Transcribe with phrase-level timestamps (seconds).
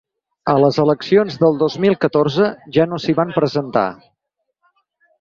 [0.53, 3.89] A les eleccions del dos mil catorze ja no s’hi van presentar.